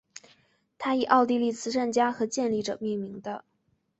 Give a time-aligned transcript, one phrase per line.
[0.79, 3.45] 它以奥地利慈善家和建立者命名的。